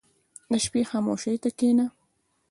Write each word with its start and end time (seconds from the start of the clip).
•د 0.51 0.53
شپې 0.63 0.81
خاموشي 0.89 1.35
ته 1.43 1.49
کښېنه. 1.57 1.85